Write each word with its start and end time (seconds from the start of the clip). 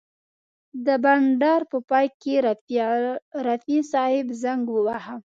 د 0.85 0.87
بنډار 1.03 1.61
په 1.71 1.77
پای 1.89 2.07
کې 2.21 2.33
رفیع 3.47 3.81
صاحب 3.91 4.27
زنګ 4.43 4.63
وواهه. 4.71 5.15